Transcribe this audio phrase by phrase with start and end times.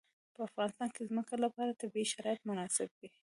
[0.35, 3.07] په افغانستان کې د ځمکه لپاره طبیعي شرایط مناسب دي.